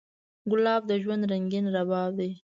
ګلاب 0.49 0.81
د 0.89 0.91
ژوند 1.03 1.23
رنګین 1.31 1.65
باب 1.89 2.11
دی. 2.19 2.31